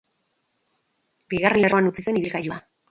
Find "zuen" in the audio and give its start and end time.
2.09-2.21